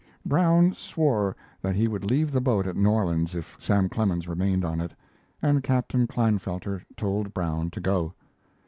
Brown 0.25 0.73
swore 0.73 1.35
that 1.61 1.75
he 1.75 1.87
would 1.87 2.09
leave 2.09 2.31
the 2.31 2.41
boat 2.41 2.65
at 2.65 2.75
New 2.75 2.89
Orleans 2.89 3.35
if 3.35 3.55
Sam 3.59 3.87
Clemens 3.87 4.27
remained 4.27 4.65
on 4.65 4.81
it, 4.81 4.93
and 5.43 5.61
Captain 5.61 6.07
Klinefelter 6.07 6.81
told 6.97 7.35
Brown 7.35 7.69
to 7.69 7.79
go. 7.79 8.13